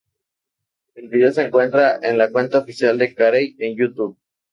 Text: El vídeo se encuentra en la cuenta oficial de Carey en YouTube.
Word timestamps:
El 0.95 1.09
vídeo 1.09 1.31
se 1.31 1.43
encuentra 1.43 1.99
en 2.01 2.17
la 2.17 2.31
cuenta 2.31 2.57
oficial 2.57 2.97
de 2.97 3.13
Carey 3.13 3.55
en 3.59 3.75
YouTube. 3.77 4.17